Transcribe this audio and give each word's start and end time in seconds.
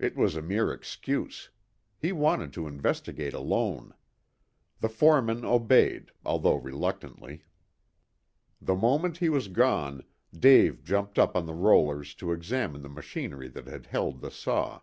It 0.00 0.16
was 0.16 0.34
a 0.34 0.42
mere 0.42 0.72
excuse. 0.72 1.50
He 2.00 2.10
wanted 2.10 2.52
to 2.54 2.66
investigate 2.66 3.32
alone. 3.32 3.94
The 4.80 4.88
foreman 4.88 5.44
obeyed, 5.44 6.10
although 6.24 6.56
reluctantly. 6.56 7.44
The 8.60 8.74
moment 8.74 9.18
he 9.18 9.28
was 9.28 9.46
gone, 9.46 10.02
Dave 10.36 10.82
jumped 10.82 11.16
up 11.16 11.36
on 11.36 11.46
the 11.46 11.54
rollers 11.54 12.12
to 12.16 12.32
examine 12.32 12.82
the 12.82 12.88
machinery 12.88 13.46
that 13.50 13.68
had 13.68 13.86
held 13.86 14.20
the 14.20 14.32
saw. 14.32 14.80